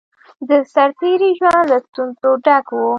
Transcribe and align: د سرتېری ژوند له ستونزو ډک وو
د 0.49 0.51
سرتېری 0.73 1.29
ژوند 1.37 1.65
له 1.71 1.77
ستونزو 1.85 2.29
ډک 2.45 2.65
وو 2.75 2.89